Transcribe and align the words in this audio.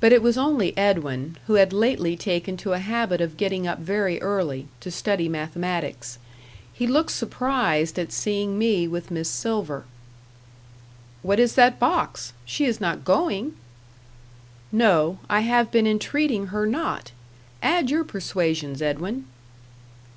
But 0.00 0.12
it 0.12 0.20
was 0.20 0.36
only 0.36 0.76
Edwin, 0.76 1.36
who 1.46 1.54
had 1.54 1.72
lately 1.72 2.16
taken 2.16 2.56
to 2.56 2.72
a 2.72 2.80
habit 2.80 3.20
of 3.20 3.36
getting 3.36 3.68
up 3.68 3.78
very 3.78 4.20
early, 4.20 4.66
to 4.80 4.90
study 4.90 5.28
mathematics. 5.28 6.18
He 6.72 6.88
looked 6.88 7.12
surprised 7.12 8.00
at 8.00 8.10
seeing 8.10 8.58
me 8.58 8.88
with 8.88 9.12
Miss 9.12 9.30
Silver. 9.30 9.84
"What 11.22 11.38
is 11.38 11.54
that 11.54 11.78
box? 11.78 12.32
She 12.44 12.64
is 12.64 12.80
not 12.80 13.04
going?" 13.04 13.54
"No; 14.72 15.20
I 15.30 15.42
have 15.42 15.70
been 15.70 15.86
entreating 15.86 16.48
her 16.48 16.66
not. 16.66 17.12
Add 17.62 17.92
your 17.92 18.02
persuasions, 18.02 18.82
Edwin." 18.82 19.26